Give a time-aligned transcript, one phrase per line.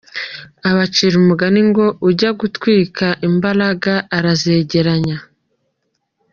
[0.61, 5.17] L abacira umugani ngo “ujya gutwika imbagara arazegeranya.